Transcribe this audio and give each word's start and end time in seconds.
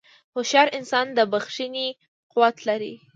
هوښیار 0.33 0.67
انسان 0.77 1.05
د 1.17 1.19
بښنې 1.31 1.87
قوت 2.31 2.57
لري. 2.67 2.93